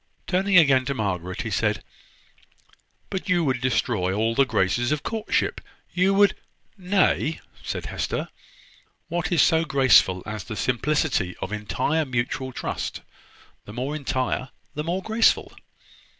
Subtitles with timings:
[0.25, 1.83] Turning again to Margaret, he said:
[3.11, 5.61] "But you would destroy all the graces of courtship:
[5.93, 6.35] you would"
[6.75, 8.29] "Nay," said Hester,
[9.09, 13.01] "what is so graceful as the simplicity of entire mutual trust?
[13.65, 15.53] the more entire the more graceful."